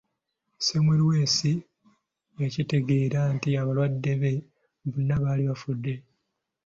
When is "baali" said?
5.23-5.43